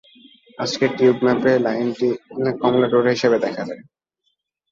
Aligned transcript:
আজকের 0.59 0.91
টিউব 0.97 1.17
ম্যাপে 1.25 1.51
লাইনটি 1.65 2.09
কমলা 2.61 2.87
ডোরা 2.91 3.11
হিসেবে 3.15 3.37
দেখা 3.45 3.63
যায়। 3.69 3.81